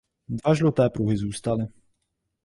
Dva 0.29 0.53
žluté 0.53 0.89
pruhy 0.89 1.17
zůstaly. 1.17 1.65